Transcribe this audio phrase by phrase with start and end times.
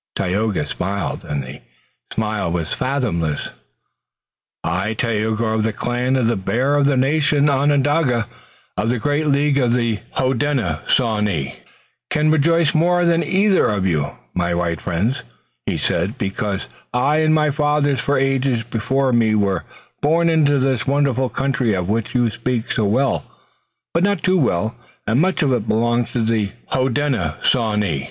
[0.15, 1.61] Tayoga smiled, and the
[2.11, 3.51] smile was fathomless.
[4.63, 8.25] "I, Tayoga, of the clan of the Bear, of the nation Onondaga,
[8.75, 11.57] of the great League of the Hodenosaunee,
[12.09, 15.21] can rejoice more than either of you, my white friends,"
[15.67, 19.65] he said, "because I and my fathers for ages before me were
[20.01, 23.25] born into this wonderful country of which you speak so well,
[23.93, 24.73] but not too well,
[25.05, 27.99] and much of it belongs to the Hodenosaunee.